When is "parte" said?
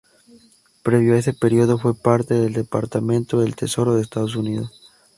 1.93-2.33